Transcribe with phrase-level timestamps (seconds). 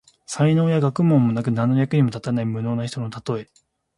[0.25, 3.51] 才能や学問もなく、何の役にも立たない無能な人のたとえ。